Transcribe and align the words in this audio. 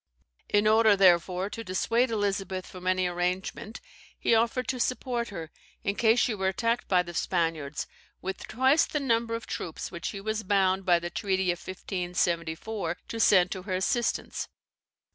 In 0.49 0.65
order, 0.67 0.95
therefore, 0.95 1.47
to 1.51 1.63
dissuade 1.63 2.09
Elizabeth 2.09 2.65
from 2.65 2.87
any 2.87 3.05
arrangement, 3.05 3.79
he 4.17 4.33
offered 4.33 4.67
to 4.69 4.79
support 4.79 5.29
her, 5.29 5.51
in 5.83 5.93
case 5.93 6.19
she 6.19 6.33
were 6.33 6.47
attacked 6.47 6.87
by 6.87 7.03
the 7.03 7.13
Spaniards, 7.13 7.85
with 8.19 8.47
twice 8.47 8.87
the 8.87 8.99
number 8.99 9.35
of 9.35 9.45
troops, 9.45 9.91
which 9.91 10.07
he 10.09 10.19
was 10.19 10.41
bound 10.41 10.85
by 10.87 10.97
the 10.97 11.11
treaty 11.11 11.51
of 11.51 11.59
1574 11.59 12.97
to 13.09 13.19
send 13.19 13.51
to 13.51 13.61
her 13.61 13.75
assistance. 13.75 14.47